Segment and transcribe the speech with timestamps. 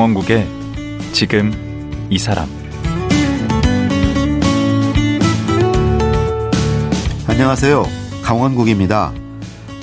[0.00, 0.48] 강원국의
[1.12, 1.52] 지금
[2.08, 2.48] 이 사람
[7.28, 7.84] 안녕하세요.
[8.22, 9.12] 강원국입니다.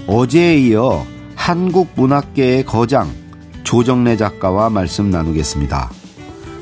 [0.07, 1.05] 어제에 이어
[1.35, 3.11] 한국 문학계의 거장
[3.61, 5.91] 조정래 작가와 말씀 나누겠습니다.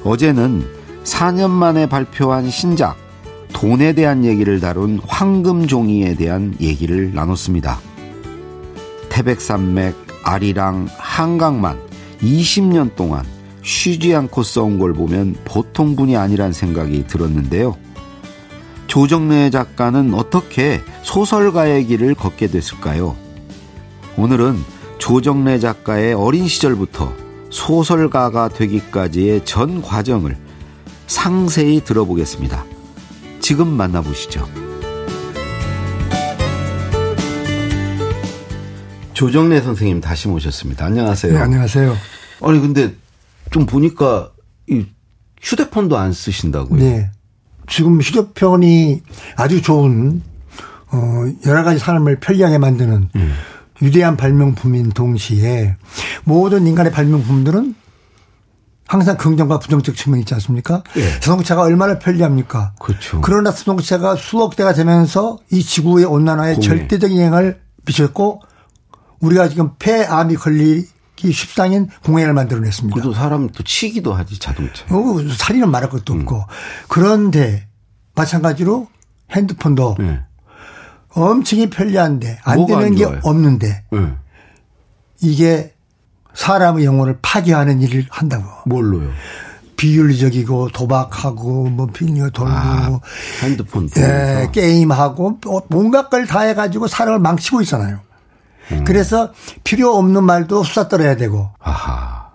[0.03, 0.65] 어제는
[1.05, 2.97] 4년 만에 발표한 신작
[3.53, 7.79] 돈에 대한 얘기를 다룬 황금종이에 대한 얘기를 나눴습니다.
[9.07, 9.95] 태백산맥,
[10.25, 11.79] 아리랑, 한강만
[12.21, 13.34] 20년 동안
[13.65, 17.75] 쉬지 않고 써온 걸 보면 보통 분이 아니란 생각이 들었는데요.
[18.85, 23.17] 조정래 작가는 어떻게 소설가의 길을 걷게 됐을까요?
[24.17, 24.63] 오늘은
[24.99, 27.11] 조정래 작가의 어린 시절부터
[27.49, 30.37] 소설가가 되기까지의 전 과정을
[31.07, 32.63] 상세히 들어보겠습니다.
[33.39, 34.47] 지금 만나보시죠.
[39.13, 40.85] 조정래 선생님 다시 모셨습니다.
[40.85, 41.33] 안녕하세요.
[41.33, 41.95] 네, 안녕하세요.
[42.41, 42.93] 아니 근데
[43.51, 44.31] 좀 보니까
[44.67, 44.85] 이
[45.41, 46.79] 휴대폰도 안 쓰신다고요?
[46.79, 47.11] 네.
[47.67, 49.01] 지금 휴대폰이
[49.37, 50.21] 아주 좋은
[50.91, 50.99] 어
[51.45, 53.33] 여러 가지 삶을 편리하게 만드는 음.
[53.81, 55.75] 위대한 발명품인 동시에
[56.23, 57.75] 모든 인간의 발명품들은
[58.87, 60.83] 항상 긍정과 부정적 측면이 있지 않습니까?
[60.97, 61.19] 예.
[61.19, 62.73] 자동차가 얼마나 편리합니까?
[62.79, 63.19] 그렇죠.
[63.21, 66.67] 그러나 자동차가 수억 대가 되면서 이 지구의 온난화에 공해.
[66.67, 68.41] 절대적인 영향을 미쳤고
[69.21, 70.85] 우리가 지금 폐암이 걸리
[71.15, 72.93] 기 십상인 공해를 만들어냈습니다.
[72.93, 74.85] 그래도 사람 또 치기도 하지 자동차.
[74.89, 76.21] 어, 살인은 말할 것도 음.
[76.21, 76.45] 없고
[76.87, 77.67] 그런데
[78.15, 78.87] 마찬가지로
[79.31, 80.19] 핸드폰도 네.
[81.09, 84.13] 엄청이 편리한데 안 되는 게 없는데 네.
[85.21, 85.73] 이게
[86.33, 88.45] 사람의 영혼을 파괴하는 일을 한다고.
[88.65, 89.09] 뭘로요?
[89.77, 92.99] 비윤리적이고 도박하고 뭐 빌려 돌고 아,
[93.43, 97.99] 핸드폰 예, 게임하고 뭐 온갖 걸다 해가지고 사람을 망치고 있잖아요.
[98.71, 98.83] 음.
[98.85, 99.31] 그래서
[99.63, 101.49] 필요 없는 말도 수다 떨어야 되고.
[101.59, 102.29] 아하.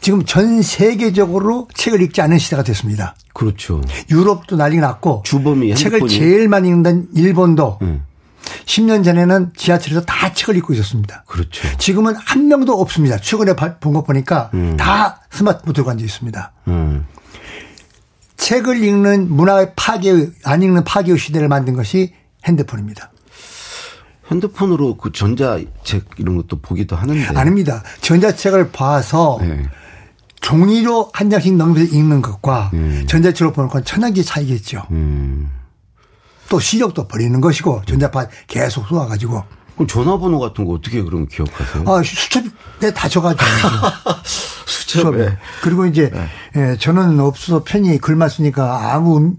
[0.00, 3.14] 지금 전 세계적으로 책을 읽지 않는 시대가 됐습니다.
[3.34, 3.80] 그렇죠.
[4.10, 8.04] 유럽도 난리 났고 주범이 책을 제일 많이 읽는 일본도 음.
[8.64, 11.24] 10년 전에는 지하철에서 다 책을 읽고 있었습니다.
[11.26, 11.68] 그렇죠.
[11.76, 13.18] 지금은 한 명도 없습니다.
[13.18, 14.76] 최근에 본 것 보니까 음.
[14.78, 16.52] 다 스마트폰 들고 앉아 있습니다.
[16.68, 17.06] 음.
[18.36, 22.14] 책을 읽는 문화의 파괴, 안 읽는 파괴의 시대를 만든 것이
[22.46, 23.10] 핸드폰입니다.
[24.30, 27.38] 핸드폰으로 그 전자책 이런 것도 보기도 하는데.
[27.38, 27.82] 아닙니다.
[28.00, 29.62] 전자책을 봐서 네.
[30.40, 33.04] 종이로 한 장씩 넘겨서 읽는 것과 음.
[33.08, 34.82] 전자책으로 보는 건 천양지 차이겠죠.
[34.90, 35.50] 음.
[36.48, 39.44] 또 시력도 버리는 것이고 전자파 계속 쏘아가지고.
[39.74, 41.84] 그럼 전화번호 같은 거 어떻게 그럼 기억하세요?
[41.86, 43.68] 아, 수첩에 다 적어가지고.
[44.66, 45.36] 수첩에.
[45.62, 46.26] 그리고 이제, 네.
[46.56, 49.34] 예, 저는 없어서 편히 글만 쓰니까 아무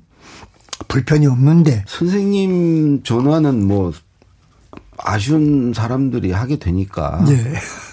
[0.87, 1.83] 불편이 없는데.
[1.87, 3.91] 선생님 전화는 뭐
[5.03, 7.23] 아쉬운 사람들이 하게 되니까.
[7.25, 7.35] 네.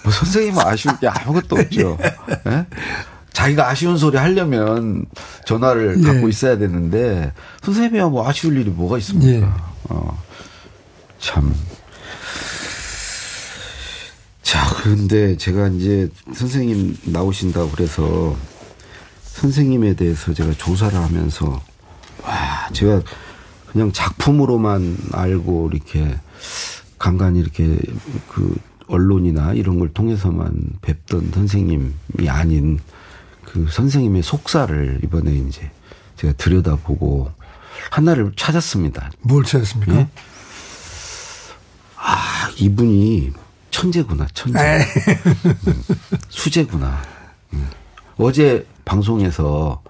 [0.03, 1.99] 뭐 선생님은 아쉬울 게 아무것도 없죠.
[2.45, 2.67] 네?
[3.33, 5.05] 자기가 아쉬운 소리 하려면
[5.45, 6.03] 전화를 예.
[6.03, 9.47] 갖고 있어야 되는데 선생님이야 뭐 아쉬울 일이 뭐가 있습니까?
[9.47, 9.51] 예.
[9.91, 10.23] 어,
[11.19, 11.55] 참.
[14.43, 18.35] 자, 그런데 제가 이제 선생님 나오신다고 그래서
[19.23, 21.61] 선생님에 대해서 제가 조사를 하면서
[22.23, 23.03] 와, 제가
[23.67, 26.17] 그냥 작품으로만 알고 이렇게
[26.99, 27.79] 간간히 이렇게
[28.29, 28.57] 그
[28.89, 32.79] 언론이나 이런 걸 통해서만 뵙던 선생님이 아닌
[33.45, 35.71] 그 선생님의 속사를 이번에 이제
[36.17, 37.31] 제가 들여다보고
[37.91, 39.11] 하나를 찾았습니다.
[39.21, 39.93] 뭘 찾았습니까?
[39.93, 40.09] 네?
[41.97, 43.33] 아, 이분이
[43.71, 44.59] 천재구나, 천재.
[44.59, 45.83] 음,
[46.29, 47.03] 수재구나.
[47.53, 47.69] 음.
[48.17, 49.83] 어제 방송에서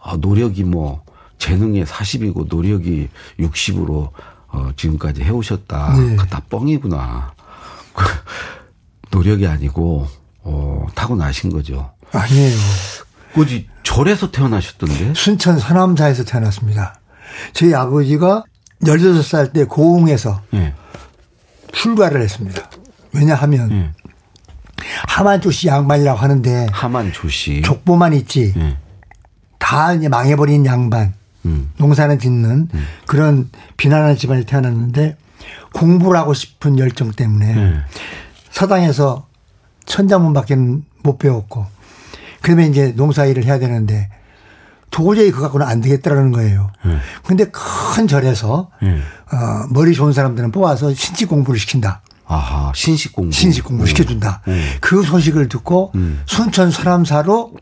[0.00, 1.02] 아, 노력이 뭐
[1.38, 3.08] 재능의 40이고 노력이
[3.40, 4.10] 60으로
[4.54, 5.94] 어, 지금까지 해오셨다.
[5.96, 6.16] 네.
[6.16, 7.34] 그다 뻥이구나.
[9.10, 10.06] 노력이 아니고
[10.42, 11.92] 어, 타고나신 거죠.
[12.12, 12.56] 아니에요.
[13.36, 15.14] 어디 절에서 태어나셨던데?
[15.14, 17.00] 순천 서남사에서 태어났습니다.
[17.52, 18.44] 저희 아버지가
[18.82, 20.72] 16살 때 고흥에서 네.
[21.72, 22.70] 출가를 했습니다.
[23.12, 23.92] 왜냐하면 네.
[25.08, 28.76] 하만 조씨 양반이라고 하는데 하만 조씨 족보만 있지 네.
[29.58, 31.70] 다 이제 망해버린 양반 음.
[31.76, 32.86] 농사는 짓는 음.
[33.06, 35.16] 그런 비난하는 집안에 태어났는데
[35.72, 37.82] 공부를 하고 싶은 열정 때문에
[38.50, 39.26] 서당에서
[39.86, 41.66] 천자문밖에는 못 배웠고
[42.40, 44.08] 그러면 이제 농사일을 해야 되는데
[44.90, 46.70] 도저히 그거 갖고는 안 되겠다라는 거예요.
[46.84, 46.98] 네.
[47.24, 49.00] 근데 큰 절에서 네.
[49.32, 52.02] 어, 머리 좋은 사람들은 뽑아서 신식 공부를 시킨다.
[52.26, 53.32] 아하, 신식 공부.
[53.32, 53.86] 신식 공부 음.
[53.86, 54.42] 시켜준다.
[54.46, 54.64] 음.
[54.80, 56.22] 그 소식을 듣고 음.
[56.26, 57.54] 순천 서람사로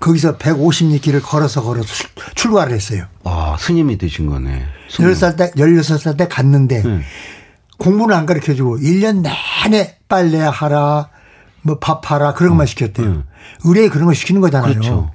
[0.00, 1.88] 거기서 150리 길을 걸어서 걸어서
[2.34, 3.06] 출가를 했어요.
[3.24, 4.64] 아, 스님이 되신 거네.
[4.90, 7.00] 16살 때, 16살 때 갔는데 네.
[7.78, 11.08] 공부는 안 가르쳐 주고 1년 내내 빨래 하라,
[11.62, 13.06] 뭐 밥하라 그런 것만 시켰대요.
[13.06, 13.24] 음.
[13.64, 14.72] 의뢰에 그런 거 시키는 거잖아요.
[14.74, 15.10] 그렇죠.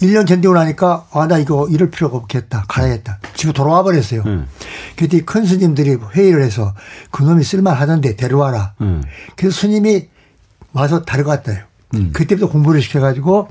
[0.00, 4.22] 1년 견디고 나니까 아 나 이거 이럴 필요가 없겠다 가야겠다 집에 돌아와 버렸어요.
[4.26, 4.48] 음.
[4.96, 6.74] 그때 큰 스님들이 회의를 해서
[7.10, 8.74] 그놈이 쓸만하던데 데려와라.
[8.80, 9.02] 음.
[9.36, 10.08] 그래서 스님이
[10.72, 11.62] 와서 다려갔다요.
[11.94, 12.10] 음.
[12.12, 13.48] 그때부터 공부를 시켜가지고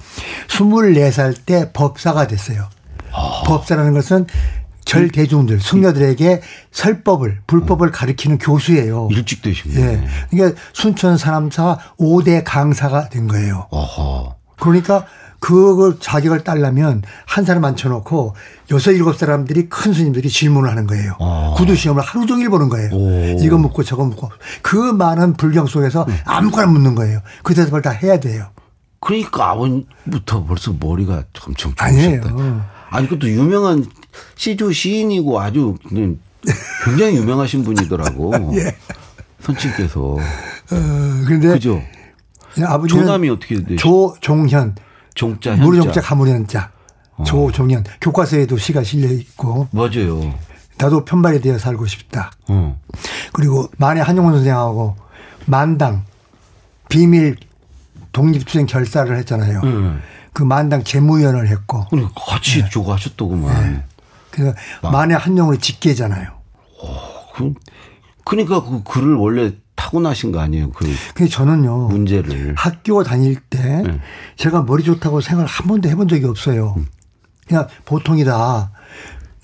[0.47, 2.67] 24살 때 법사가 됐어요.
[3.13, 3.43] 아.
[3.45, 4.25] 법사라는 것은
[4.83, 6.41] 절 대중들, 승려들에게
[6.71, 7.91] 설법을, 불법을 어.
[7.91, 9.07] 가르치는 교수예요.
[9.11, 9.79] 일찍 되시네요.
[9.79, 10.03] 예.
[10.29, 13.67] 그러니까 순천 사람사 5대 강사가 된 거예요.
[13.69, 14.35] 어허.
[14.59, 15.05] 그러니까
[15.41, 18.35] 그걸 자격을 따려면 한 사람 앉혀놓고
[18.69, 21.17] 여섯 일곱 사람들이 큰 스님들이 질문을 하는 거예요.
[21.19, 21.55] 아.
[21.57, 22.91] 구두 시험을 하루 종일 보는 거예요.
[22.93, 23.37] 오.
[23.41, 24.29] 이거 묻고 저거 묻고
[24.61, 26.15] 그 많은 불경 속에서 음.
[26.25, 27.21] 아무거나 묻는 거예요.
[27.41, 28.49] 그 대답을 다 해야 돼요.
[28.99, 31.85] 그러니까 아버님부터 벌써 머리가 엄청 좋으셨다.
[31.85, 32.63] 아니에요.
[32.91, 33.83] 아니 그것도 유명한
[34.35, 35.75] 시주 시인이고 아주
[36.85, 38.31] 굉장히 유명하신 분이더라고.
[38.57, 38.75] 예.
[39.39, 40.01] 선친께서.
[40.01, 40.17] 어,
[41.27, 41.81] 근데 그죠.
[42.63, 43.75] 아버지는 조남이 어떻게 되죠?
[44.21, 44.75] 조종현
[45.13, 46.71] 종자 무르종자 가무련자
[47.17, 47.23] 어.
[47.23, 50.33] 조종현 교과서에도 시가 실려 있고 맞아요.
[50.77, 52.31] 나도 편발이 되어 살고 싶다.
[52.47, 52.79] 어.
[53.33, 54.95] 그리고 만해 한용운 선생하고
[55.45, 56.03] 만당
[56.89, 57.37] 비밀
[58.11, 59.61] 독립투쟁 결사를 했잖아요.
[59.63, 60.01] 음.
[60.33, 61.85] 그 만당 재무위원을 했고.
[61.89, 62.69] 그리 같이 네.
[62.71, 63.73] 저거 하셨더구만.
[63.73, 63.83] 네.
[64.29, 66.29] 그래서 만해 한용운의 직계잖아요.
[66.81, 66.87] 오,
[67.33, 67.53] 그,
[68.23, 70.69] 그러니까 그 글을 원래 타고나신 거 아니에요?
[70.71, 70.85] 그.
[71.15, 71.87] 근데 저는요.
[71.87, 72.53] 문제를.
[72.55, 73.99] 학교 다닐 때 네.
[74.37, 76.75] 제가 머리 좋다고 생각을 한 번도 해본 적이 없어요.
[76.77, 76.85] 음.
[77.47, 78.71] 그냥 보통이다.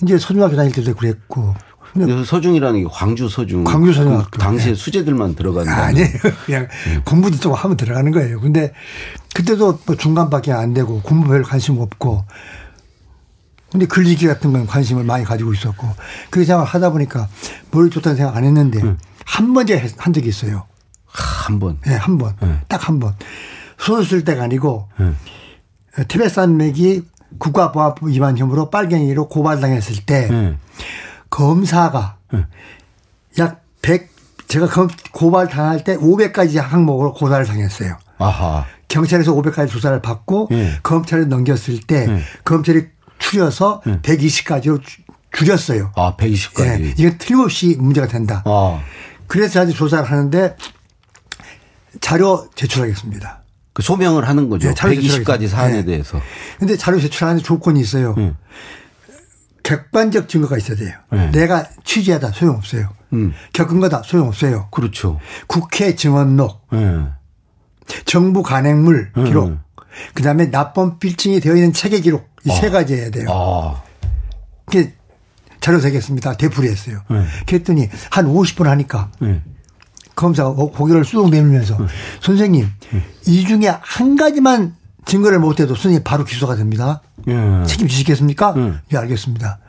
[0.03, 1.55] 이제 서중학교 다닐 때도 그랬고.
[1.93, 3.63] 그래서 서중이라는 게 광주 서중.
[3.63, 4.23] 광주 서중.
[4.29, 4.75] 그 당시에 네.
[4.75, 6.07] 수재들만 들어가는 거 아니에요.
[6.45, 7.01] 그냥 네.
[7.03, 8.39] 공부 좀 하면 들어가는 거예요.
[8.39, 8.71] 근데
[9.33, 12.23] 그때도 뭐 중간밖에 안 되고 공부 별 관심 없고.
[13.71, 15.87] 근데 글리기 같은 건 관심을 많이 가지고 있었고.
[16.29, 17.27] 그 생각을 하다 보니까
[17.71, 18.97] 뭘 좋다는 생각 안 했는데 음.
[19.27, 20.65] 한번 제가 한 적이 있어요.
[21.05, 21.77] 한 번?
[21.85, 22.35] 네, 한 번.
[22.41, 22.59] 네.
[22.69, 23.13] 딱한 번.
[23.77, 25.13] 손을 쓸 때가 아니고 네.
[26.07, 27.03] 티베산맥이
[27.37, 30.57] 국가보안법 위반 혐의로 빨갱이로 고발당했을 때 네.
[31.29, 32.45] 검사가 네.
[33.37, 34.09] 약 100,
[34.47, 34.67] 제가
[35.11, 37.97] 고발 당할 때 500가지 항목으로 고발을 당했어요.
[38.17, 38.65] 아하.
[38.87, 40.79] 경찰에서 500가지 조사를 받고 네.
[40.81, 42.07] 검찰에 넘겼을 때
[42.45, 42.87] 검찰이
[43.19, 44.81] 추려서 120가지로
[45.31, 45.91] 줄였어요.
[45.95, 46.81] 아, 120가지.
[46.81, 48.41] 예, 이게 틀림없이 문제가 된다.
[48.45, 48.81] 아.
[49.27, 50.55] 그래서 아직 조사를 하는데
[52.01, 53.43] 자료 제출하겠습니다.
[53.73, 54.69] 그 소명을 하는 거죠.
[54.69, 55.85] 네, 자료 120가지 사안에 네.
[55.85, 56.19] 대해서.
[56.57, 58.15] 근데 자료 제출하는 조건이 있어요.
[58.17, 58.35] 음.
[59.61, 60.93] 객관적 증거가 있어야 돼요.
[61.11, 61.29] 네.
[61.31, 62.89] 내가 취재하다 소용없어요.
[63.13, 63.33] 음.
[63.53, 64.69] 겪은 거다 소용없어요.
[64.71, 65.19] 그렇죠.
[65.47, 67.03] 국회 증언록, 네.
[68.05, 69.23] 정부 간행물 네.
[69.25, 69.59] 기록, 음.
[70.13, 72.71] 그 다음에 납범 필증이 되어 있는 체계 기록 이세 아.
[72.71, 73.27] 가지 해야 돼요.
[73.29, 73.83] 아.
[75.59, 76.37] 자료 세겠습니다.
[76.37, 77.01] 되풀이 했어요.
[77.09, 77.25] 네.
[77.45, 79.41] 그랬더니 한 50분 하니까 네.
[80.15, 81.85] 검사가 고개를 쑥 내밀면서 네.
[82.21, 83.03] 선생님 네.
[83.27, 84.75] 이 중에 한 가지만
[85.05, 87.01] 증거를 못해도 선생님 바로 기소가 됩니다.
[87.27, 87.63] 예.
[87.65, 88.53] 책임지시겠습니까?
[88.57, 88.73] 예.
[88.89, 89.59] 네, 알겠습니다.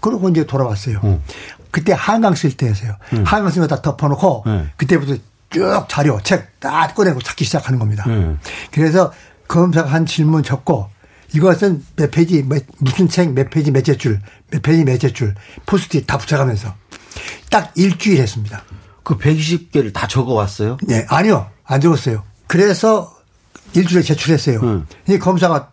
[0.00, 1.00] 그러고 이제 돌아왔어요.
[1.02, 1.22] 어.
[1.70, 2.96] 그때 한강 쓸 때였어요.
[3.14, 3.16] 예.
[3.26, 4.44] 한강 쓸 때 다 덮어놓고
[4.76, 5.16] 그때부터
[5.50, 8.04] 쭉 자료, 책 다 꺼내고 찾기 시작하는 겁니다.
[8.72, 9.12] 그래서
[9.46, 10.88] 검사가 한 질문 적고
[11.34, 14.20] 이것은 몇 페이지, 몇, 무슨 책, 몇 페이지, 몇째 줄,
[14.50, 15.34] 몇 페이지, 몇째 줄,
[15.66, 16.74] 포스트잇 다 붙여가면서
[17.50, 18.62] 딱 일주일 했습니다.
[19.02, 20.78] 그 120개를 다 적어 왔어요?
[20.82, 21.50] 네, 아니요.
[21.64, 22.24] 안 적었어요.
[22.46, 23.14] 그래서
[23.74, 24.60] 일주일에 제출했어요.
[24.60, 24.86] 음.
[25.08, 25.72] 이 검사가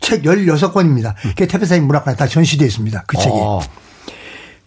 [0.00, 1.14] 책 16권입니다.
[1.24, 1.30] 음.
[1.30, 3.04] 그게 태평사님 문학관에 다 전시되어 있습니다.
[3.06, 3.36] 그 책이.
[3.36, 3.60] 아.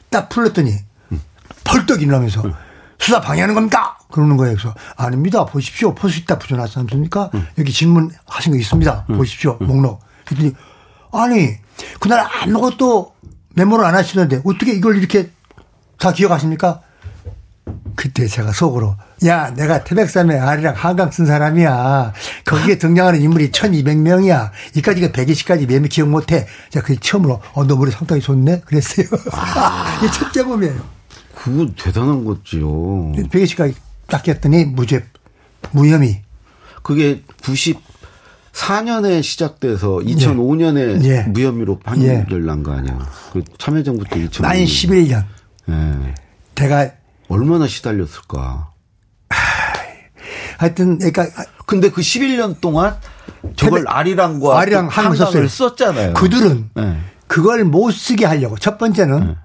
[0.10, 0.74] 딱 풀렀더니
[1.12, 1.22] 음.
[1.64, 2.54] 펄떡 일어나면서 음.
[3.00, 3.98] 수사 방해하는 겁니까?
[4.12, 4.56] 그러는 거예요.
[4.56, 5.46] 그래서 아닙니다.
[5.46, 5.96] 보십시오.
[5.96, 7.30] 포스잇 다 붙여놨지 않습니까?
[7.34, 7.48] 음.
[7.58, 9.06] 여기 질문하신 거 있습니다.
[9.10, 9.18] 음.
[9.18, 9.58] 보십시오.
[9.62, 9.68] 음.
[9.68, 10.02] 목록.
[10.26, 10.54] 그랬더니
[11.12, 11.56] 아니
[12.00, 13.14] 그날 아무것도
[13.56, 15.32] 메모를 안 하시는데 어떻게 이걸 이렇게
[15.98, 16.82] 다 기억하십니까?
[17.96, 22.14] 그때 제가 속으로 야 내가 태백산의 아리랑 한강 쓴 사람이야.
[22.46, 24.52] 거기에 등장하는 인물이 1200명이야.
[24.78, 26.48] 이까지가 120까지 매매 기억 못해.
[26.70, 28.62] 제가 그 처음으로 어, 너 머리 상당히 좋네?
[28.62, 29.08] 그랬어요.
[29.32, 30.00] 아.
[30.02, 30.99] 이게 첫 경험이에요.
[31.42, 32.68] 그거 대단한 거지요.
[33.14, 33.74] 120까지
[34.08, 35.06] 딱 했더니 무죄,
[35.72, 36.22] 무혐의.
[36.84, 41.22] 그게 94년에 시작돼서 2005년에 예.
[41.24, 42.46] 무혐의로 판결 예.
[42.46, 43.08] 난거 아니야.
[43.32, 44.42] 그 참여정부 때 2005년.
[44.42, 45.24] 만 11년.
[45.70, 46.16] 예.
[46.56, 46.92] 제가
[47.30, 48.72] 얼마나 시달렸을까.
[50.58, 51.28] 하여튼 그러니까
[51.66, 52.98] 근데 그 11년 동안
[53.56, 56.14] 저걸 아리랑과 아리랑 한강을 썼잖아요.
[56.16, 56.98] 그들은 네.
[57.28, 59.36] 그걸 못 쓰게 하려고 첫 번째는 네.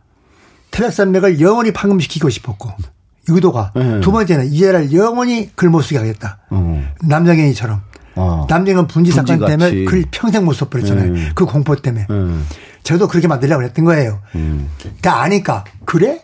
[0.75, 2.71] 태백산맥을 영원히 판금시키고 싶었고
[3.29, 4.01] 의도가 네.
[4.01, 6.39] 두 번째는 이제를 영원히 글못 쓰게 하겠다.
[6.51, 6.85] 어.
[7.03, 7.81] 남정현이처럼.
[8.17, 8.47] 어.
[8.51, 9.57] 남정현 분지 사건 분지같이.
[9.59, 11.13] 때문에 글 평생 못 써버렸잖아요.
[11.13, 11.31] 네.
[11.35, 12.07] 그 공포 때문에.
[12.09, 12.43] 네.
[12.83, 14.21] 저도 그렇게 만들려고 했던 거예요.
[14.35, 14.69] 음.
[15.01, 16.23] 다 아니까 그래?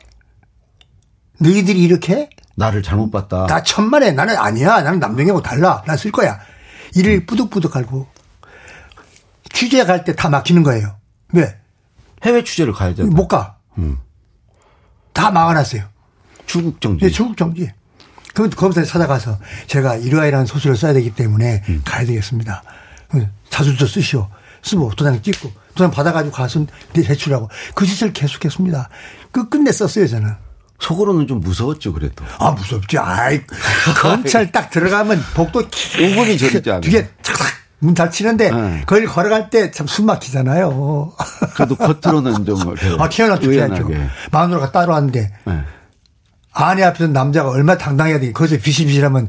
[1.38, 3.46] 너희들이 이렇게 나를 잘못 봤다.
[3.46, 4.82] 나 천만에 나는 아니야.
[4.82, 5.82] 나는 남동이하고 달라.
[5.86, 6.38] 난 쓸 거야.
[6.96, 8.08] 이를 뿌득뿌득 갈고
[9.52, 10.96] 취재 갈 때 다 막히는 거예요.
[11.32, 11.56] 왜?
[12.24, 13.04] 해외 취재를 가야 돼.
[13.04, 13.56] 못 가.
[13.78, 13.96] 음.
[15.20, 15.82] 다 막아놨어요.
[16.46, 17.04] 출국 정지.
[17.04, 17.70] 네, 출국 정지.
[18.32, 21.82] 그럼 검사에 찾아가서 제가 일화이라는 소설을 써야 되기 때문에 음.
[21.84, 22.62] 가야 되겠습니다.
[23.50, 24.30] 자술서 쓰시오.
[24.62, 28.88] 쓰고 도장 찍고 도장 받아가지고 가서 대출하고 그 짓을 계속했습니다.
[29.30, 30.34] 그 끝내 썼어요 저는.
[30.78, 32.24] 속으로는 좀 무서웠죠 그래도.
[32.38, 32.96] 아 무섭지.
[32.96, 33.42] 아이
[34.00, 36.80] 검찰 딱 들어가면 복도 5분이 저리지 않아.
[36.80, 37.46] 뒤에 착착
[37.80, 38.82] 문 닫히는데 네.
[38.86, 41.12] 거기 걸어갈 때 참 숨 막히잖아요.
[41.56, 42.58] 그래도 겉으로는 좀.
[43.00, 43.48] 아 튀어나왔죠.
[44.30, 45.60] 마누라가 따로 왔는데 네.
[46.52, 49.28] 아내 앞에서 남자가 얼마나 당당해야 되겠 거기서 비실비실하면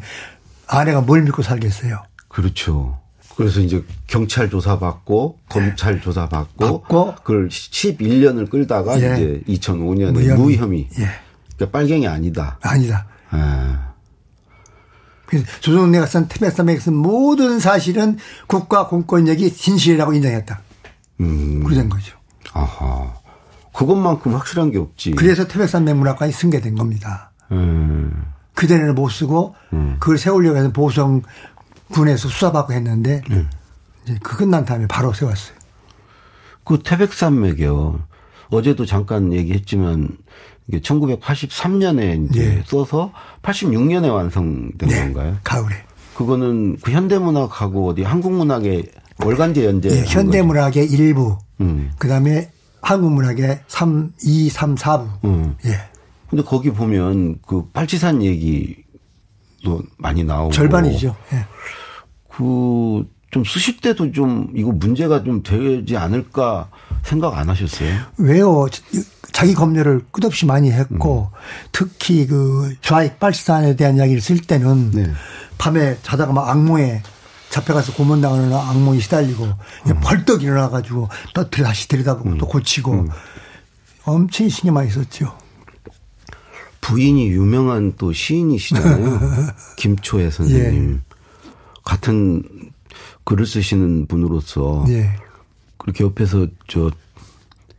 [0.67, 2.03] 아내가 뭘 믿고 살겠어요.
[2.27, 2.97] 그렇죠.
[3.37, 9.13] 그래서 이제 경찰 조사 받고 검찰 조사 받고 받고 그걸 11년을 끌다가 예.
[9.13, 10.89] 이제 2005년에 무혐의, 무혐의.
[10.99, 11.07] 예.
[11.55, 12.57] 그러니까 빨갱이 아니다.
[12.61, 13.05] 아니다.
[13.29, 13.90] 아.
[15.31, 20.59] 그래서 조정래가 쓴 태백삼에 쓴 모든 사실은 국가 공권력이 진실이라고 인정했다.
[21.21, 21.63] 음.
[21.63, 22.17] 그런 거죠.
[22.51, 23.13] 아하.
[23.73, 25.11] 그것만큼 확실한 게 없지.
[25.11, 27.31] 그래서 태백산맥 문학관이 승계된 겁니다.
[27.53, 28.25] 음.
[28.55, 29.95] 그전에는 못 쓰고 음.
[30.01, 31.21] 그걸 세우려고 해서 보성
[31.91, 33.49] 군에서 수사받고 했는데 음.
[34.03, 35.55] 이제 그 끝난 다음에 바로 세웠어요.
[36.65, 38.03] 그 태백산맥이요.
[38.49, 40.09] 어제도 잠깐 얘기했지만
[40.71, 42.63] 이게 1983년에 이제 네.
[42.65, 43.11] 써서
[43.41, 44.99] 86년에 완성된 네.
[45.01, 45.37] 건가요?
[45.43, 45.75] 가을에.
[46.15, 48.85] 그거는 그 현대문학하고 어디 한국문학의
[49.23, 49.89] 월간제 연재.
[49.89, 51.03] 네, 현대문학의 거죠?
[51.03, 51.37] 일부.
[51.59, 51.91] 음.
[51.97, 52.49] 그 다음에
[52.81, 55.25] 한국문학의 3, 2, 3, 4부.
[55.25, 55.55] 음.
[55.65, 55.71] 예.
[56.29, 60.53] 근데 거기 보면 그 빨치산 얘기도 많이 나오고.
[60.53, 61.13] 절반이죠.
[61.33, 61.45] 예.
[62.29, 66.69] 그 좀 쓰실 때도 좀 이거 문제가 좀 되지 않을까
[67.03, 67.89] 생각 안 하셨어요?
[68.17, 68.67] 왜요?
[69.31, 71.37] 자기 검열을 끝없이 많이 했고 음.
[71.71, 75.11] 특히 그 좌익 빨치산에 대한 이야기를 쓸 때는 네.
[75.57, 77.01] 밤에 자다가 막 악몽에
[77.49, 79.99] 잡혀가서 고문당하는 악몽이 시달리고 음.
[80.01, 82.37] 벌떡 일어나가지고 또 다시 들여다보고 음.
[82.37, 83.09] 또 고치고 음.
[84.03, 85.37] 엄청 신경 많이 썼죠.
[86.81, 89.19] 부인이 유명한 또 시인이시잖아요.
[89.77, 90.93] 김초혜 선생님.
[90.95, 91.11] 예.
[91.83, 92.43] 같은
[93.23, 95.11] 글을 쓰시는 분으로서 예.
[95.77, 96.91] 그렇게 옆에서 저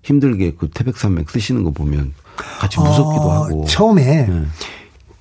[0.02, 3.64] 힘들게 그 태백산맥 쓰시는 거 보면 같이 무섭기도 어, 하고.
[3.66, 4.46] 처음에 네.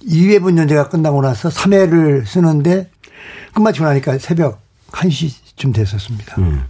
[0.07, 2.89] 2회 분 연재가 끝나고 나서 3회를 쓰는데
[3.53, 4.61] 끝마치고 나니까 새벽
[4.91, 6.35] 1시쯤 됐었습니다.
[6.39, 6.65] 음.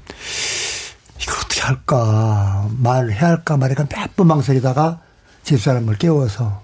[1.21, 4.99] 이걸 어떻게 할까, 말해야 할까 말할까 몇번 망설이다가
[5.43, 6.61] 집사람을 깨워서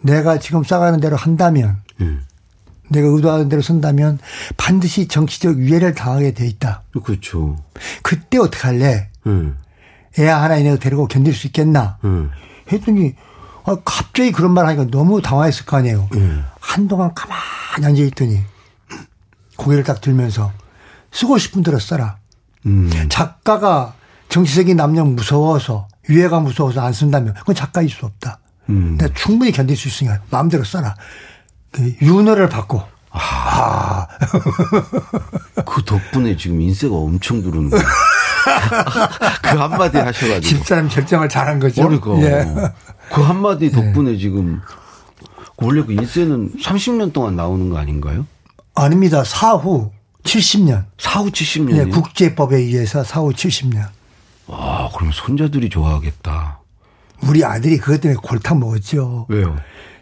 [0.00, 2.24] 내가 지금 싸가는 대로 한다면 음.
[2.88, 4.18] 내가 의도하는 대로 쓴다면
[4.56, 6.82] 반드시 정치적 위해를 당하게 돼 있다.
[7.04, 7.62] 그렇죠.
[8.02, 9.08] 그때 어떻게 할래?
[9.26, 9.56] 음.
[10.18, 11.98] 애 하나 이내로 데리고 견딜 수 있겠나?
[12.04, 12.30] 음.
[12.72, 13.14] 했더니
[13.64, 16.08] 아, 갑자기 그런 말 하니까 너무 당황했을 거 아니에요.
[16.14, 16.44] 음.
[16.60, 18.40] 한동안 가만히 앉아 있더니
[19.56, 20.52] 고개를 딱 들면서
[21.12, 22.16] 쓰고 싶은 대로 써라.
[22.66, 22.90] 음.
[23.08, 23.94] 작가가
[24.28, 28.38] 정치적인 남녀 무서워서 유해가 무서워서 안 쓴다면 그건 작가일 수 없다.
[28.70, 28.96] 음.
[28.98, 30.94] 내가 충분히 견딜 수 있으니까 마음대로 써라.
[31.70, 32.82] 그 윤호를 받고.
[33.10, 34.06] 아.
[35.64, 37.82] 그 덕분에 지금 인세가 엄청 들어오는 거야.
[39.42, 40.40] 그 한마디 하셔가지고.
[40.40, 41.88] 집사람 결정을 잘한 거죠.
[41.88, 42.20] 그러니까.
[42.22, 42.46] 예.
[43.12, 44.18] 그 한마디 덕분에 예.
[44.18, 44.60] 지금
[45.56, 48.26] 원래 그 인세는 30년 동안 나오는 거 아닌가요?
[48.74, 49.24] 아닙니다.
[49.24, 49.90] 사후
[50.22, 50.84] 70년.
[50.98, 51.76] 사후 70년.
[51.76, 53.88] 예, 국제법에 의해서 사후 70년.
[54.46, 56.60] 와, 그럼 손자들이 좋아하겠다.
[57.24, 59.26] 우리 아들이 그것 때문에 골탕 먹었죠.
[59.28, 59.56] 왜요?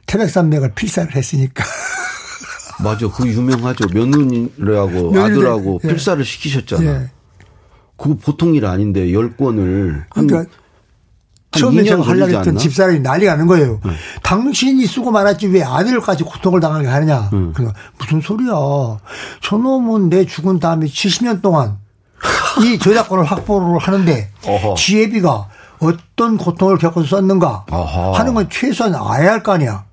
[0.06, 1.64] 태백산맥을 필사를 했으니까.
[2.82, 3.08] 맞아.
[3.08, 3.86] 그 유명하죠.
[3.92, 5.88] 며느리하고 아들하고 예.
[5.88, 6.84] 필사를 시키셨잖아.
[6.84, 7.10] 예.
[7.96, 10.04] 그거 보통 일 아닌데 10권을.
[10.10, 10.44] 그러니까
[11.52, 13.80] 처음에 제가 하려고 했던 집사람이 난리가 나는 거예요.
[13.82, 13.92] 네.
[14.22, 17.30] 당신이 쓰고 말았지 왜 아들까지 고통을 당하게 하느냐.
[17.32, 17.38] 네.
[17.54, 18.52] 그래 무슨 소리야.
[19.40, 21.78] 저놈은 내 죽은 다음에 70년 동안
[22.62, 24.74] 이 저작권을 확보를 하는데 어허.
[24.74, 25.48] 지혜비가
[25.78, 28.12] 어떤 고통을 겪어서 썼는가 어허.
[28.12, 29.85] 하는 건 최소한 알아야 할 거 아니야.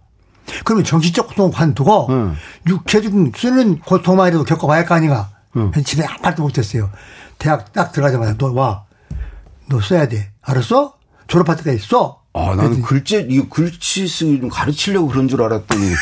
[0.64, 2.36] 그러면 정신적 고통을 관두고 응.
[2.68, 5.30] 육체적인 쓰는 고통만이라도 겪어봐야 할 거 아닌가.
[5.56, 5.72] 응.
[5.84, 6.90] 집에 아무 말도 못했어요.
[7.38, 8.86] 대학 딱 들어가자마자 너 와.
[9.70, 10.32] 너 써야 돼.
[10.42, 10.96] 알았어?
[11.28, 12.23] 졸업할 때까지 써.
[12.36, 15.86] 아, 나는 글재, 이거 글씨 쓰기 좀 가르치려고 그런 줄 알았더니,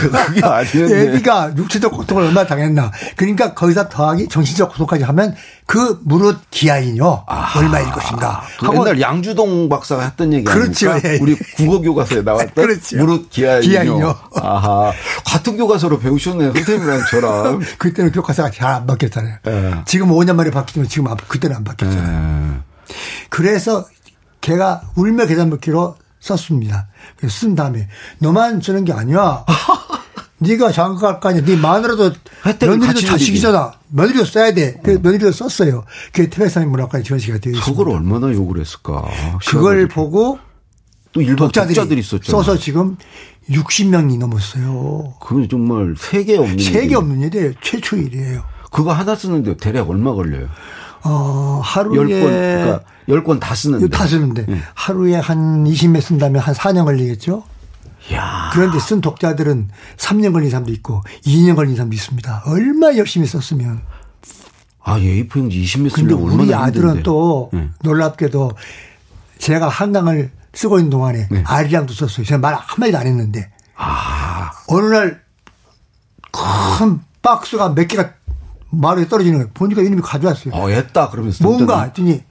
[0.00, 1.08] 그게 아니었네.
[1.14, 2.92] 애기가 육체적 고통을 얼마나 당했나.
[3.16, 5.34] 그러니까 거기다 더하기 정신적 고통까지 하면
[5.66, 7.24] 그 무릇 기아인요.
[7.26, 8.42] 아, 얼마일 것인가.
[8.60, 10.90] 그 하고 옛날 양주동 박사가 했던 얘기 그렇죠.
[10.90, 11.14] 아닙니까?
[11.14, 11.18] 예.
[11.20, 12.96] 우리 국어 교과서에 나왔던 그렇죠.
[12.96, 13.60] 무릇 기아인요.
[13.68, 14.16] 기아인요.
[14.40, 14.92] 아하.
[15.24, 16.52] 같은 교과서로 배우셨네요.
[16.54, 17.60] 선생님이랑 저랑.
[17.78, 19.36] 그때는 교과서가 잘 안 바뀌었잖아요.
[19.48, 19.74] 예.
[19.86, 22.54] 지금 5년 만에 바뀌지만 지금 그때는 안 바뀌었잖아요.
[22.54, 22.94] 예.
[23.28, 23.86] 그래서
[24.40, 26.88] 걔가 울며 계산 먹기로 썼습니다.
[27.16, 29.44] 그래서 쓴 다음에 너만 쓰는 게 아니야.
[30.42, 31.44] 네가 장가 갈 거 아니야.
[31.44, 32.12] 네 마누라도
[32.44, 33.72] 며느리도 자식이잖아.
[33.88, 34.80] 며느리도 써야 돼.
[34.82, 35.84] 그 며느리도 썼어요.
[36.12, 37.64] 그게 태백산의 문학관의 지원시가 되어 있습니다.
[37.66, 39.04] 그걸 얼마나 욕을 했을까.
[39.46, 40.38] 그걸 보고
[41.12, 42.30] 또 일반 독자들이, 독자들이 있었죠.
[42.32, 42.96] 써서 지금
[43.50, 45.14] 60명이 넘었어요.
[45.20, 47.52] 그건 정말 세계 없는 세계 없는 일이에요.
[47.62, 48.42] 최초 일이에요.
[48.70, 50.48] 그거 하나 쓰는데 대략 얼마 걸려요?
[51.02, 53.88] 어, 하루에 10권, 그러니까 10권 다 쓰는데.
[53.88, 54.46] 다 쓰는데.
[54.46, 54.60] 네.
[54.74, 57.42] 하루에 한 20매 쓴다면 한 4년 걸리겠죠?
[58.12, 58.50] 야.
[58.52, 62.42] 그런데 쓴 독자들은 3년 걸린 사람도 있고 2년 걸린 사람도 있습니다.
[62.46, 63.82] 얼마나 열심히 썼으면.
[64.82, 67.02] 아, A4 용지 20몇 쓰면 얼마나 우리 아들은 힘든데.
[67.02, 67.68] 또 네.
[67.82, 68.52] 놀랍게도
[69.38, 71.42] 제가 한강을 쓰고 있는 동안에 네.
[71.46, 72.24] 아리랑도 썼어요.
[72.26, 73.50] 제가 말 한마디도 안 했는데.
[73.76, 74.50] 아.
[74.68, 75.30] 어느 날
[76.32, 78.12] 큰 박스가 몇 개가
[78.70, 79.50] 마루에 떨어지는 거예요.
[79.54, 80.54] 보니까 이놈이 가져왔어요.
[80.54, 81.10] 어, 했다.
[81.10, 81.44] 그러면서.
[81.44, 82.22] 뭔가 했더니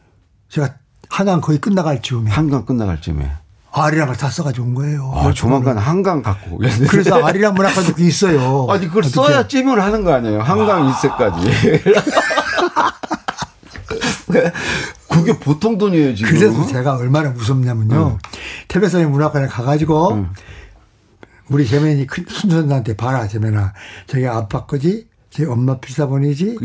[0.49, 0.75] 제가
[1.09, 2.31] 한강 거의 끝나갈 즈음에.
[2.31, 3.31] 한강 끝나갈 즈음에.
[3.71, 5.11] 아리랑을 다 써가지고 온 거예요.
[5.13, 6.87] 아, 조만간 한강 갖고 오겠네.
[6.87, 8.65] 그래서 아리랑 문학관도 그 있어요.
[8.71, 9.13] 아니, 그걸 어떻게.
[9.15, 10.41] 써야 찜을 하는 거 아니에요.
[10.41, 11.49] 한강 일세까지.
[15.09, 16.31] 그게 보통 돈이에요, 지금.
[16.31, 17.95] 그래서 제가 얼마나 무섭냐면요.
[18.13, 18.17] 응.
[18.67, 20.29] 태백산의 문학관에 가가지고, 응.
[21.49, 23.73] 우리 재면이 순선한테 봐라, 재면아.
[24.07, 25.07] 저기 아빠 거지?
[25.29, 26.57] 제 엄마 필사본이지?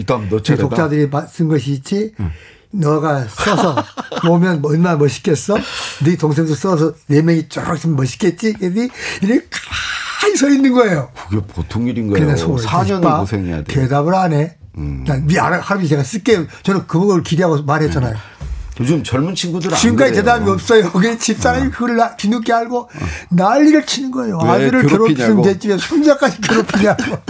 [0.43, 2.13] 제 독자들이 쓴 것이 있지?
[2.21, 2.31] 응.
[2.71, 3.77] 너가 써서
[4.29, 5.57] 오면 얼마나 멋있겠어?
[6.05, 8.55] 네 동생도 써서 네 명이 쭉 있으면 멋있겠지?
[8.61, 8.89] 이렇게
[9.51, 11.11] 가만히 서 있는 거예요.
[11.29, 12.35] 그게 보통 일인가요?
[12.35, 13.65] 4년을 고생해야 돼.
[13.65, 14.57] 대답을 안 해.
[14.77, 15.05] 음.
[15.23, 16.47] 미안, 하루비 제가 쓸게요.
[16.65, 18.13] 저는 그걸 기대하고 말했잖아요.
[18.13, 18.19] 네.
[18.81, 20.91] 요즘 젊은 친구들은 지금까지 대답이 없어요.
[20.91, 21.71] 그게 집사람이 어.
[21.71, 22.89] 그걸 뒤늦게 알고 어.
[23.31, 24.41] 난리를 치는 거예요.
[24.41, 27.05] 아들을 괴롭히면 됐지 왜 손자까지 괴롭히냐고.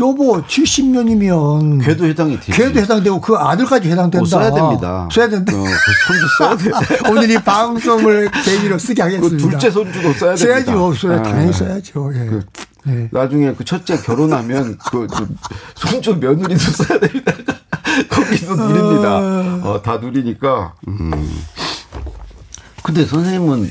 [0.00, 2.52] 여보 70년이면 걔도 해당이 되지.
[2.52, 4.22] 걔도 해당되고 그 아들까지 해당된다.
[4.22, 5.08] 어, 써야 됩니다.
[5.12, 5.52] 써야 된다.
[5.52, 5.68] 어, 그
[6.06, 6.98] 손주 써야 돼.
[7.08, 9.36] 오늘 이 방송을 계기로 쓰게 하겠습니다.
[9.36, 10.72] 그 둘째 손주도 써야 됩니다.
[10.72, 10.94] 써야죠.
[10.94, 12.12] 써야 아, 당연히 써야죠.
[12.14, 12.26] 예.
[12.26, 12.46] 그,
[12.84, 13.08] 네.
[13.12, 15.28] 나중에 그 첫째 결혼하면 그, 그
[15.74, 17.32] 손주 며느리도 써야 됩니다.
[18.08, 19.18] 거기서 누립니다.
[19.68, 20.74] 어, 다 누리니까.
[20.88, 21.10] 음.
[22.82, 23.70] 근데 선생님은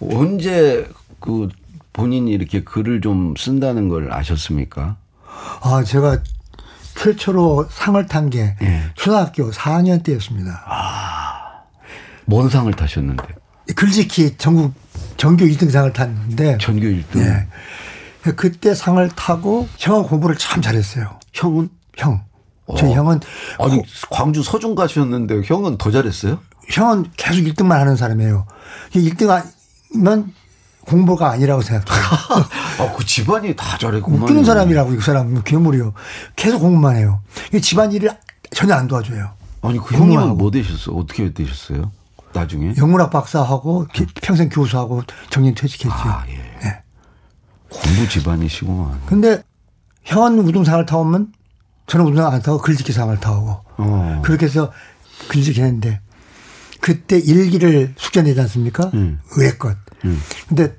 [0.00, 0.88] 언제
[1.20, 1.48] 그
[1.92, 4.96] 본인이 이렇게 글을 좀 쓴다는 걸 아셨습니까?
[5.62, 6.18] 아, 제가
[6.94, 8.82] 최초로 상을 탄게 예.
[8.94, 10.62] 초등학교 4학년 때였습니다.
[10.66, 11.62] 아,
[12.26, 13.24] 뭔 상을 타셨는데?
[13.74, 14.74] 글짓기 전국
[15.16, 16.58] 전교 1등상을 탔는데.
[16.58, 17.18] 전교 1등?
[17.18, 17.46] 예.
[18.32, 21.18] 그때 상을 타고 형은 공부를 참 잘했어요.
[21.32, 21.68] 형은?
[21.96, 22.24] 형.
[22.66, 22.76] 어.
[22.76, 23.20] 형은.
[23.58, 26.38] 아니, 고, 광주 서중 가셨는데 형은 더 잘했어요?
[26.70, 28.46] 형은 계속 1등만 하는 사람이에요.
[28.94, 29.44] 1등
[29.94, 30.32] 하면
[30.86, 32.02] 공부가 아니라고 생각해요.
[32.78, 34.22] 아, 그 집안이 다 잘했구만.
[34.22, 35.92] 웃기는 사람이라고 그 사람 괴물이요.
[36.36, 37.20] 계속 공부만 해요.
[37.60, 38.10] 집안일을
[38.54, 39.30] 전혀 안 도와줘요.
[39.62, 40.92] 아니 그 형님은 뭐 되셨어?
[40.92, 41.90] 어떻게 되셨어요?
[42.32, 44.06] 나중에 영문학 박사하고 응.
[44.22, 45.90] 평생 교수하고 정년 퇴직했죠.
[45.94, 46.36] 아, 예.
[46.36, 46.82] 네.
[47.68, 49.02] 공부 집안이시구만.
[49.06, 49.42] 근데
[50.04, 51.32] 형은 우등상을 타오면
[51.86, 54.22] 저는 우등상 안 타고 글짓기 상을 타오고 어.
[54.24, 54.72] 그렇게 해서
[55.28, 56.00] 글짓기 했는데
[56.80, 58.90] 그때 일기를 숙제 내지 않습니까?
[58.94, 59.20] 음.
[59.36, 59.76] 의뢰껏.
[60.04, 60.20] 음.
[60.48, 60.76] 근데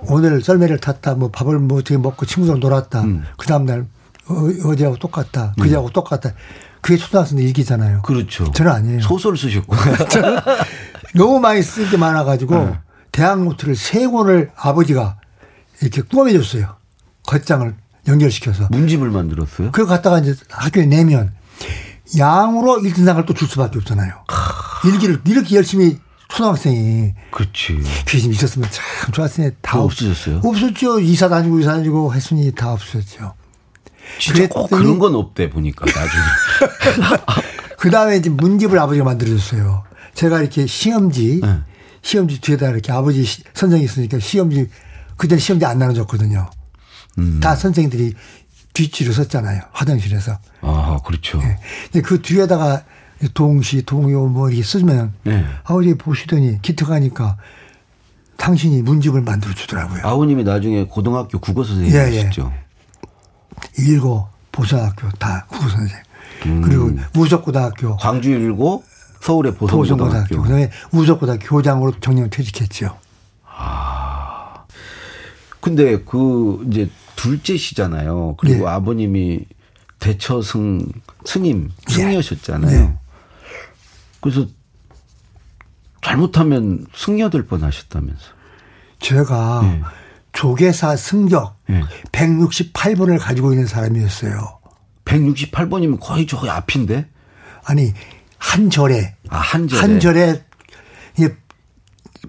[0.00, 3.02] 오늘 썰매를 탔다, 뭐 밥을 뭐 어떻게 먹고 친구들 놀았다.
[3.02, 3.24] 음.
[3.38, 3.86] 그 다음날
[4.28, 5.54] 어, 제하고 똑같다.
[5.60, 5.92] 그제하고 음.
[5.92, 6.32] 똑같다.
[6.80, 8.02] 그게 초등학생 일기잖아요.
[8.02, 8.50] 그렇죠.
[8.52, 9.00] 저는 아니에요.
[9.00, 9.74] 소설 쓰셨고.
[10.10, 10.38] 저는
[11.14, 12.78] 너무 많이 쓸 게 많아가지고 네.
[13.12, 15.16] 대학 노트를 세 권을 아버지가
[15.80, 16.76] 이렇게 꾸며줬어요.
[17.26, 17.74] 겉장을
[18.06, 18.68] 연결시켜서.
[18.70, 19.72] 문집을 만들었어요?
[19.72, 21.32] 그걸 갖다가 이제 학교에 내면
[22.18, 24.12] 양으로 1등상을 또 줄 수밖에 없잖아요.
[24.84, 25.98] 일기를 이렇게 열심히
[26.36, 27.14] 초등학생이.
[27.30, 27.80] 그렇지.
[28.04, 30.42] 좀 있었으면 참 텐데 다 없어졌어요.
[30.44, 31.00] 없었죠.
[31.00, 33.34] 이사 다니고 이사 다니고 했으니 다 없었죠.
[34.18, 36.24] 진짜 꼭 그런 건 없대 보니까 나중에.
[37.78, 39.84] 그 다음에 이제 문집을 아버지가 만들어줬어요.
[40.14, 41.60] 제가 이렇게 시험지, 네.
[42.02, 44.68] 시험지 뒤에다 이렇게 아버지 선생이 있으니까 시험지,
[45.16, 46.50] 그때 시험지 안 나눠줬거든요.
[47.18, 47.40] 음.
[47.40, 48.14] 다 선생들이
[48.74, 49.62] 뒷줄을 썼잖아요.
[49.72, 50.38] 화장실에서.
[50.60, 51.40] 아, 그렇죠.
[51.92, 52.02] 네.
[52.02, 52.84] 그 뒤에다가
[53.34, 55.44] 동시, 동요 뭐 이렇게 쓰면 네.
[55.64, 57.36] 아버지 보시더니 기특하니까
[58.36, 60.00] 당신이 문집을 만들어 주더라고요.
[60.04, 62.52] 아버님이 나중에 고등학교 국어 선생님이셨죠.
[62.52, 63.92] 예, 예.
[63.92, 65.96] 일고 보성학교 다 국어 선생.
[66.46, 66.60] 음.
[66.60, 67.96] 그리고 우석고등학교.
[67.96, 68.84] 광주 일고
[69.20, 70.42] 서울의 보성고등학교.
[70.42, 72.96] 그다음에 우석고등학교 교장으로 정년 퇴직했죠.
[73.46, 74.64] 아.
[75.60, 78.36] 근데 그 이제 둘째시잖아요.
[78.38, 78.70] 그리고 네.
[78.70, 79.40] 아버님이
[79.98, 80.86] 대처승
[81.24, 82.70] 스님 승려셨잖아요.
[82.70, 82.98] 네.
[84.20, 84.46] 그래서
[86.02, 88.36] 잘못하면 승려될 뻔하셨다면서.
[89.00, 89.82] 제가 네.
[90.32, 91.82] 조계사 승격 네.
[92.12, 94.58] 168번을 가지고 있는 사람이었어요.
[95.04, 97.08] 168번이면 거의 저기 앞인데?
[97.64, 97.92] 아니
[98.38, 100.46] 한 절에 아, 한 절에 한 절에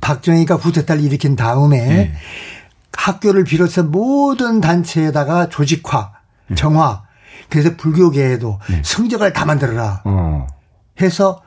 [0.01, 2.13] 박정희가 구태타를 일으킨 다음에 네.
[2.93, 6.11] 학교를 비롯해서 모든 단체에다가 조직화,
[6.47, 6.55] 네.
[6.55, 7.03] 정화,
[7.49, 8.81] 그래서 불교계에도 네.
[8.83, 10.47] 성적을 다 만들어라 어.
[11.01, 11.41] 해서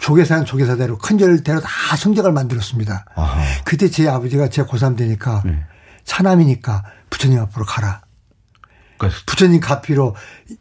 [0.00, 3.04] 조계사는 조계사대로 큰 절대로 다 성적을 만들었습니다.
[3.14, 3.42] 아하.
[3.64, 5.64] 그때 제 아버지가 제 고3 되니까 네.
[6.04, 8.00] 차남이니까 부처님 앞으로 가라.
[8.98, 10.16] 그러니까 부처님 가피로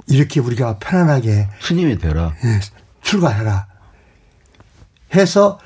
[0.07, 2.33] 이렇게 우리가 편안하게 스님이 되라.
[2.43, 2.59] 예,
[3.01, 3.67] 출가해라.
[5.15, 5.59] 해서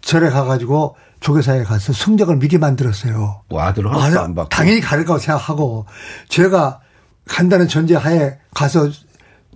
[0.00, 3.42] 절에 가가지고 조계사에 가서 성적을 미리 만들었어요.
[3.48, 4.48] 뭐 아들 허락도 안 받고.
[4.48, 5.86] 당연히 가를 거라고 생각하고
[6.28, 6.80] 제가
[7.28, 8.90] 간다는 전제하에 가서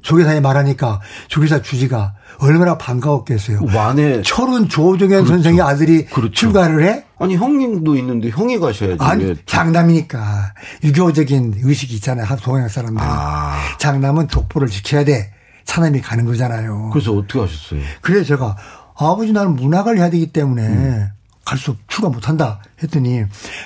[0.07, 3.63] 조계사에 말하니까 조계사 주지가 얼마나 반가웠겠어요.
[3.63, 5.27] 만에 철은 조종현 그렇죠.
[5.27, 6.33] 선생의 아들이 그렇죠.
[6.33, 7.05] 출가를 해?
[7.19, 8.99] 아니 형님도 있는데 형이 가셔야지.
[9.01, 12.25] 아니 장남이니까 유교적인 의식이 있잖아요.
[12.41, 13.03] 동양 사람들.
[13.05, 13.59] 아.
[13.81, 15.33] 장남은 독보를 지켜야 돼.
[15.65, 16.91] 차남이 가는 거잖아요.
[16.93, 17.81] 그래서 어떻게 하셨어요?
[18.01, 18.57] 그래 제가
[18.97, 21.09] 아버지 나는 문학을 해야 되기 때문에 음.
[21.45, 23.25] 갈수 출가 못한다 했더니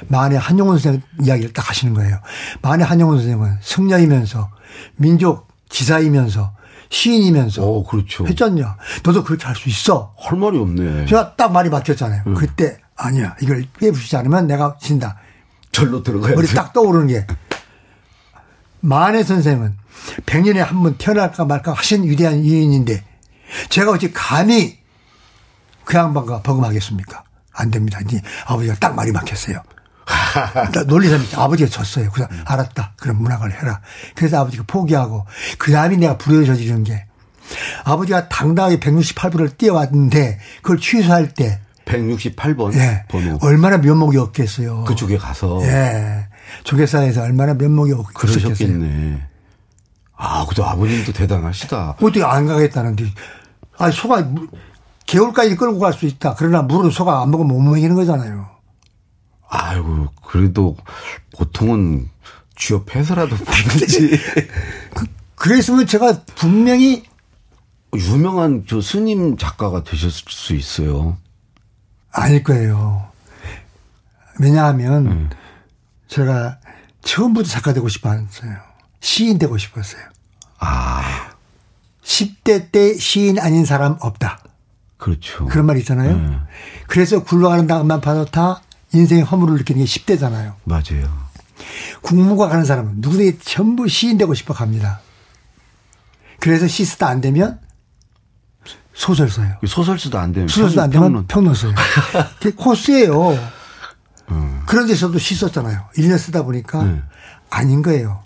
[0.08, 2.18] 만에 한용원 선생 이야기를 딱 하시는 거예요.
[2.62, 4.48] 만에 한용원 선생은 승려이면서
[4.96, 6.52] 민족 지사이면서
[6.90, 8.26] 시인이면서 어, 그렇죠.
[8.26, 8.76] 했잖냐.
[9.04, 10.12] 너도 그렇게 할 수 있어.
[10.18, 11.06] 할 말이 없네.
[11.06, 12.24] 제가 딱 말이 막혔잖아요.
[12.26, 12.34] 음.
[12.34, 13.36] 그때 아니야.
[13.40, 15.16] 이걸 빼부시지 않으면 내가 진다.
[15.72, 17.26] 절로 들어가야 머리 딱 떠오르는 게
[18.80, 19.76] 만해 선생은
[20.26, 23.04] 100년에 한 번 태어날까 말까 하신 위대한 유인인데
[23.68, 24.78] 제가 어찌 감히
[25.84, 27.22] 그 양반과 버금하겠습니까?
[27.52, 28.00] 안 됩니다.
[28.04, 29.62] 이제 아버지가 딱 말이 막혔어요.
[30.86, 32.10] 논리사님 아버지가 졌어요.
[32.12, 32.42] 그래서 음.
[32.46, 32.94] 알았다.
[32.96, 33.80] 그럼 문학을 해라.
[34.14, 35.26] 그래서 아버지가 포기하고
[35.58, 37.06] 그 다음에 내가 불효를 저지르는 게
[37.84, 44.84] 아버지가 당당하게 168번을 뛰어왔는데 그걸 취소할 때 168번 예, 번호 얼마나 면목이 없겠어요.
[44.84, 46.28] 그쪽에 가서 예.
[46.64, 48.14] 조계사에서 얼마나 면목이 없겠어요.
[48.44, 49.26] 그러셨겠네.
[50.16, 51.96] 아, 그래도 아버님도 대단하시다.
[52.00, 53.06] 어떻게 안 가겠다는데.
[53.78, 54.28] 아, 소가
[55.06, 56.34] 개울까지 끌고 갈 수 있다.
[56.36, 58.46] 그러나 물은 소가 안 먹으면 못 먹이는 거잖아요.
[59.50, 60.76] 아이고, 그래도
[61.36, 62.08] 보통은
[62.56, 64.10] 취업해서라도 받는지.
[64.94, 67.04] 그, 그랬으면 제가 분명히
[67.94, 71.18] 유명한 저 스님 작가가 되셨을 수 있어요.
[72.12, 73.08] 아닐 거예요.
[74.38, 75.30] 왜냐하면 음.
[76.08, 76.58] 제가
[77.02, 78.56] 처음부터 작가 되고 싶어 했어요.
[79.00, 80.02] 시인 되고 싶었어요.
[80.58, 81.30] 아.
[82.02, 84.40] 10대 때 시인 아닌 사람 없다.
[84.96, 85.46] 그렇죠.
[85.46, 86.12] 그런 말 있잖아요.
[86.12, 86.44] 음.
[86.86, 90.54] 그래서 굴러가는 당만 다 인생의 허물을 느끼는 게 10대잖아요.
[90.64, 91.30] 맞아요.
[92.02, 95.00] 국무과 가는 사람은 누구든지 전부 시인 되고 싶어 갑니다.
[96.40, 97.60] 그래서 시 쓰다 안 되면
[98.94, 99.56] 소설 써요.
[99.66, 101.74] 소설 쓰다 안 되면 소설 쓰다 안 되면 평론 써요.
[102.40, 103.32] 그게 코스예요.
[104.30, 104.62] 음.
[104.66, 105.86] 그런 데서도 시 썼잖아요.
[105.96, 107.02] 1년 쓰다 보니까 네.
[107.50, 108.24] 아닌 거예요.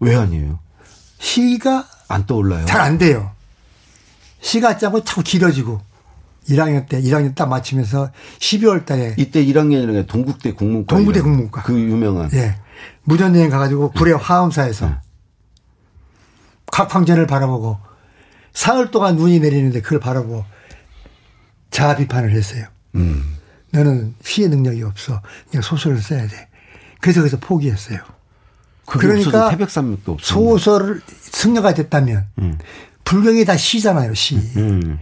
[0.00, 0.58] 왜 아니에요?
[1.18, 2.66] 시가 안 떠올라요.
[2.66, 3.30] 잘 안 돼요.
[4.40, 5.80] 시가 짜고 자꾸 길어지고
[6.48, 12.30] 1학년 때 1학년 딱 마치면서 12월 달에 이때 1학년이라는 동국대 국문과 동국대 국문과 그 유명한
[12.34, 12.56] 예
[13.04, 14.94] 무전 여행 가가지고 구례 화엄사에서 네.
[16.72, 17.78] 각황전을 바라보고
[18.52, 20.44] 사흘 동안 눈이 내리는데 그걸 바라보고
[21.70, 22.66] 자아 비판을 했어요.
[22.94, 23.36] 음.
[23.70, 25.22] 너는 시의 능력이 없어.
[25.50, 26.48] 그냥 소설을 써야 돼.
[27.00, 27.98] 그래서 그래서 포기했어요.
[28.86, 30.18] 그러니까 태백산맥도.
[30.20, 32.58] 소설을 승려가 됐다면 음.
[33.04, 34.36] 불경이 다 시잖아요, 시.
[34.56, 34.98] 음.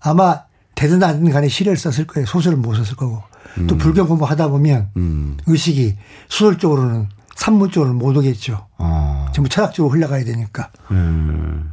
[0.00, 0.44] 아마
[0.82, 2.26] 되든 안 되든 간에 시를 썼을 거예요.
[2.26, 3.22] 소설을 못 썼을 거고.
[3.58, 3.66] 음.
[3.66, 5.36] 또 불경 공부하다 보면 음.
[5.46, 5.96] 의식이
[6.28, 8.66] 수술 쪽으로는 산문 쪽으로는 못 오겠죠.
[8.78, 9.26] 어.
[9.34, 10.70] 전부 철학 쪽으로 흘러가야 되니까.
[10.90, 11.72] 음.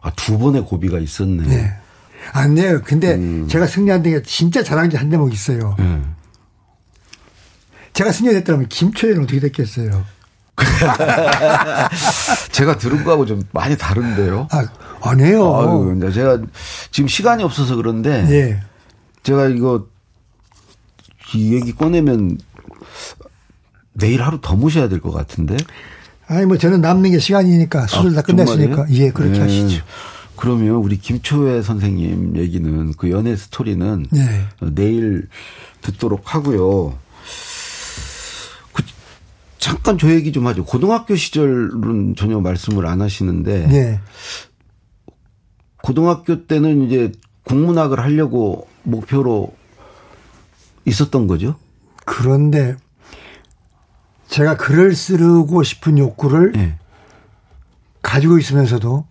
[0.00, 1.46] 아, 두 번의 고비가 있었네.
[1.46, 1.74] 네.
[2.32, 2.80] 안 돼요.
[2.84, 3.46] 근데 음.
[3.48, 5.76] 제가 승리한 게 진짜 자랑지 한 대목 있어요.
[5.78, 6.14] 음.
[7.92, 10.04] 제가 승리했더라면 김초연은 어떻게 됐겠어요?
[12.52, 14.48] 제가 들은 거하고 좀 많이 다른데요.
[14.50, 14.66] 아,
[15.02, 15.54] 아니에요.
[15.56, 16.40] 아유, 제가
[16.90, 18.60] 지금 시간이 없어서 그런데 예.
[19.22, 19.86] 제가 이거
[21.34, 22.38] 이 얘기 꺼내면
[23.92, 25.56] 내일 하루 더 모셔야 될 것 같은데.
[26.26, 29.40] 아니 뭐 저는 남는 게 시간이니까 수술 아, 다 끝냈으니까 예 그렇게 네.
[29.40, 29.82] 하시죠.
[30.36, 34.46] 그러면 우리 김초회 선생님 얘기는 그 연애 스토리는 네.
[34.72, 35.28] 내일
[35.80, 36.96] 듣도록 하고요.
[38.72, 38.82] 그
[39.58, 40.64] 잠깐 저 얘기 좀 하죠.
[40.64, 44.00] 고등학교 시절은 전혀 말씀을 안 하시는데 네.
[45.82, 47.12] 고등학교 때는 이제
[47.44, 49.54] 국문학을 하려고 목표로
[50.84, 51.56] 있었던 거죠.
[52.04, 52.76] 그런데
[54.28, 56.78] 제가 글을 쓰고 싶은 욕구를 네.
[58.02, 59.06] 가지고 있으면서도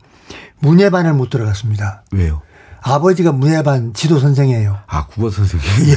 [0.60, 2.04] 문예반을 못 들어갔습니다.
[2.12, 2.42] 왜요?
[2.82, 4.80] 아버지가 문예반 지도 선생이에요.
[4.88, 5.68] 아, 국어 선생님.
[5.90, 5.96] 예.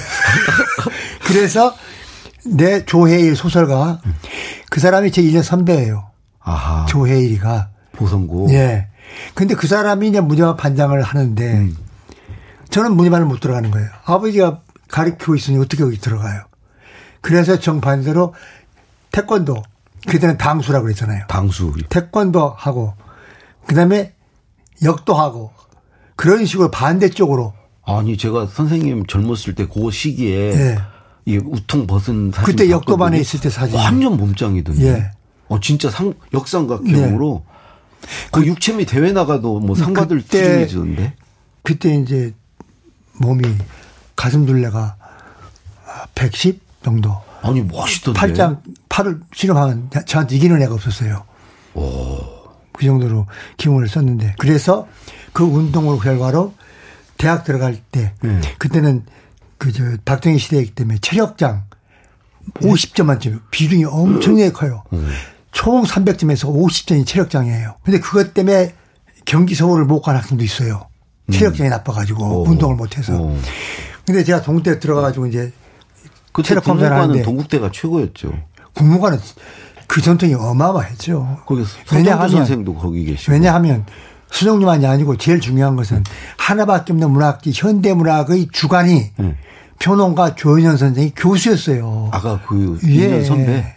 [1.26, 1.74] 그래서
[2.44, 4.00] 내 조혜일 소설가
[4.70, 6.11] 그 사람이 제 1년 선배예요.
[6.40, 6.87] 아하.
[6.87, 7.68] 조혜일이가.
[7.92, 8.48] 보성고.
[8.50, 8.88] 예.
[9.35, 11.77] 근데 그 사람이 이제 문예반 반장을 하는데 음.
[12.70, 13.88] 저는 문예반을 못 들어가는 거예요.
[14.05, 16.42] 아버지가 가르치고 있으니 어떻게 여기 들어가요?
[17.20, 18.35] 그래서 정반대로
[19.12, 19.62] 태권도
[20.09, 21.25] 그때는 당수라고 그랬잖아요.
[21.29, 21.73] 당수.
[21.88, 22.94] 태권도 하고
[23.66, 24.14] 그다음에
[24.83, 25.53] 역도 하고
[26.16, 27.53] 그런 식으로 반대쪽으로
[27.85, 30.79] 아니 제가 선생님 젊었을 때 그 시기에 네.
[31.27, 34.87] 이 우통 벗은 사진 그때 역도반에 있을 때 사진 완전 몸짱이던데.
[34.87, 35.11] 예.
[35.49, 37.49] 어 진짜 상 역삼각형으로 네.
[38.32, 41.14] 그 육체미 대회 나가도 뭐 상 받을 수준이던데.
[41.62, 42.34] 그때 이제
[43.20, 43.42] 몸이
[44.16, 44.96] 가슴 둘레가
[46.14, 47.16] 110 정도.
[47.42, 48.18] 아니 멋있던데.
[48.18, 51.24] 팔짱 팔을 실험하면 저한테 이기는 애가 없었어요.
[51.74, 52.18] 오.
[52.72, 53.26] 그 정도로
[53.58, 54.88] 기운을 썼는데 그래서
[55.32, 56.54] 그 운동을 결과로
[57.18, 58.40] 대학 들어갈 때 네.
[58.58, 59.04] 그때는
[59.58, 61.64] 그 저 박정희 시대이기 때문에 체력장
[62.54, 64.84] 50점 만점 비중이 엄청나게 커요.
[64.94, 65.10] 음.
[65.52, 67.76] 총 300점에서 50점이 체력장이에요.
[67.84, 68.74] 근데 그것 때문에
[69.24, 70.86] 경기 서울을 못 간 학생도 있어요.
[71.26, 71.32] 음.
[71.32, 71.70] 체력장이 음.
[71.70, 72.44] 나빠가지고 오.
[72.48, 73.14] 운동을 못해서.
[73.20, 73.36] 오.
[74.06, 75.52] 근데 제가 동국대 들어가가지고 이제
[76.32, 78.32] 그 체력 검사를 하는데 동국대가 최고였죠.
[78.74, 79.18] 국무관은
[79.86, 81.38] 그 전통이 어마어마했죠.
[81.46, 83.32] 거기 왜냐하면 선생도 거기 계시고.
[83.32, 83.84] 왜냐하면
[84.30, 86.04] 수정님만이 아니고 제일 중요한 것은 음.
[86.38, 89.36] 하나밖에 없는 문학지 현대 문학의 주관이 음.
[89.80, 92.10] 평론가 조연현 선생이 교수였어요.
[92.12, 93.24] 아까 그 예.
[93.24, 93.74] 선배?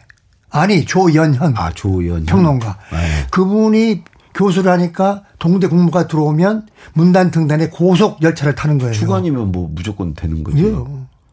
[0.53, 1.53] 아니 조연현.
[1.57, 2.25] 아 조연현.
[2.25, 2.77] 평론가.
[2.91, 3.27] 네.
[3.31, 4.03] 그분이
[4.35, 8.93] 교수를 하니까 동대 국무가 들어오면 문단 등단에 고속 열차를 타는 거예요.
[8.93, 10.57] 주관이면 뭐 무조건 되는 거죠.
[10.59, 10.73] 예.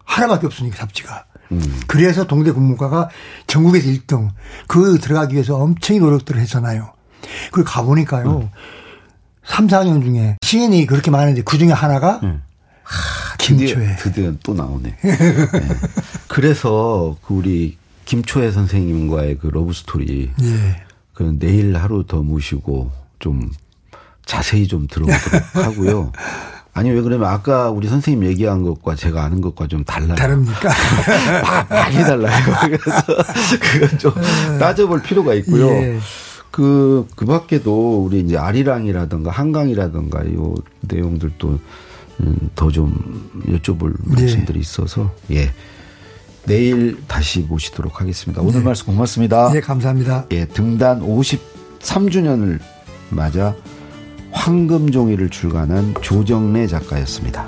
[0.05, 1.25] 하나밖에 없으니까 잡지가.
[1.53, 1.81] 음.
[1.87, 3.11] 그래서 동대 국무과가
[3.47, 4.31] 전국에서 1등
[4.67, 6.93] 그 들어가기 위해서 엄청 노력들을 했잖아요.
[7.47, 8.39] 그걸 가보니까요.
[8.39, 8.51] 음.
[9.45, 12.43] 3, 4년 중에 시인이 그렇게 많은데 그 중에 하나가 음.
[12.83, 13.97] 하, 김초혜.
[13.97, 14.97] 드디어, 드디어 또 나오네.
[15.03, 15.19] 네.
[16.29, 17.80] 그래서 그 우리
[18.11, 20.33] 김초혜 선생님과의 그 러브 스토리.
[20.43, 20.83] 예.
[21.15, 23.53] 그 내일 하루 더 모시고 좀
[24.27, 26.13] 자세히 좀 들어보도록 하고요.
[26.73, 30.17] 아니 왜 그러면 아까 우리 선생님 얘기한 것과 제가 아는 것과 좀 달라요.
[30.17, 30.71] 다릅니까?
[31.71, 32.45] 많이 달라요.
[32.67, 34.59] 그래서 그건 좀 네.
[34.59, 35.69] 따져볼 필요가 있고요.
[35.69, 35.99] 예.
[36.51, 41.61] 그, 그 밖에도 우리 이제 아리랑이라든가 한강이라든가 요 내용들도
[42.23, 44.23] 음, 더좀 여쭤볼 네.
[44.23, 45.53] 말씀들이 있어서 예.
[46.51, 48.43] 내일 다시 모시도록 하겠습니다.
[48.43, 48.65] 오늘 네.
[48.65, 49.53] 말씀 고맙습니다.
[49.53, 50.27] 네, 감사합니다.
[50.33, 52.59] 예, 등단 53주년을
[53.09, 53.55] 맞아
[54.33, 57.47] 황금종이를 출간한 조정래 작가였습니다.